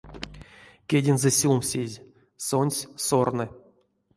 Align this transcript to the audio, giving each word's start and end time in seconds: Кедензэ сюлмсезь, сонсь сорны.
Кедензэ 0.89 1.31
сюлмсезь, 1.39 2.01
сонсь 2.47 2.87
сорны. 3.05 3.45